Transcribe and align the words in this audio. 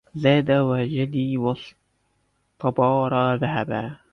زاد 0.23 0.49
وجدي 0.51 1.37
واصطباري 1.37 3.35
ذهبا 3.41 3.97